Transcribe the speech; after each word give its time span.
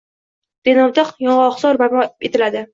Denovda 0.69 1.05
yong‘oqzor 1.27 1.81
barpo 1.85 2.05
etiladi 2.31 2.69